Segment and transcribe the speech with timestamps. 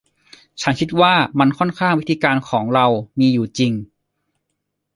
[0.61, 2.85] ฉันคิดว่ามันค่อนข้างวิธีการของเรา
[3.19, 3.73] มีอยู่จริง